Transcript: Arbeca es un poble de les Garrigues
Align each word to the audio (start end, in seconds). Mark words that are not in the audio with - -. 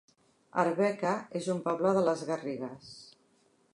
Arbeca 0.61 1.11
es 1.41 1.49
un 1.55 1.61
poble 1.67 1.91
de 1.99 2.03
les 2.09 2.25
Garrigues 2.31 2.93